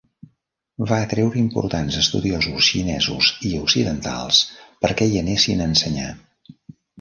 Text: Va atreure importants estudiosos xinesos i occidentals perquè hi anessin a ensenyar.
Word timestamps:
Va 0.91 0.95
atreure 1.07 1.39
importants 1.41 1.97
estudiosos 1.99 2.69
xinesos 2.69 3.29
i 3.51 3.53
occidentals 3.59 4.41
perquè 4.87 5.09
hi 5.13 5.21
anessin 5.23 5.63
a 5.63 5.69
ensenyar. 5.75 6.09